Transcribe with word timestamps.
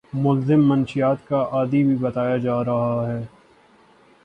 ملزم 0.13 0.61
مشیات 0.69 1.27
کا 1.27 1.41
عادی 1.51 1.83
بھی 1.83 1.95
بتایا 1.95 2.37
جا 2.37 2.63
رہا 2.63 3.07
ہے 3.07 3.21